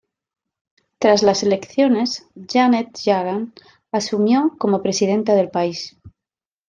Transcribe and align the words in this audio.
Tras 0.97 1.21
las 1.21 1.43
elecciones, 1.43 2.27
Janet 2.51 2.97
Jagan 3.05 3.53
asumió 3.91 4.53
como 4.57 4.81
Presidenta 4.81 5.35
del 5.35 5.51
país. 5.51 5.95